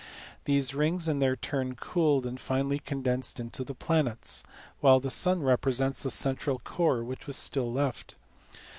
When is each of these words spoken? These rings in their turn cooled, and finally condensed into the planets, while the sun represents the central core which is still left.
These 0.45 0.73
rings 0.73 1.07
in 1.07 1.19
their 1.19 1.35
turn 1.35 1.75
cooled, 1.75 2.25
and 2.25 2.39
finally 2.39 2.79
condensed 2.79 3.39
into 3.39 3.63
the 3.63 3.75
planets, 3.75 4.41
while 4.79 4.99
the 4.99 5.11
sun 5.11 5.43
represents 5.43 6.01
the 6.01 6.09
central 6.09 6.57
core 6.57 7.03
which 7.03 7.29
is 7.29 7.37
still 7.37 7.71
left. 7.71 8.15